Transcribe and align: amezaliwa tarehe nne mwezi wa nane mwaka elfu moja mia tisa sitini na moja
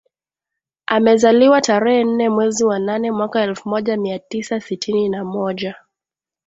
amezaliwa 0.87 1.61
tarehe 1.61 2.03
nne 2.03 2.29
mwezi 2.29 2.63
wa 2.65 2.79
nane 2.79 3.11
mwaka 3.11 3.41
elfu 3.41 3.69
moja 3.69 3.97
mia 3.97 4.19
tisa 4.19 4.59
sitini 4.59 5.09
na 5.09 5.25
moja 5.25 5.75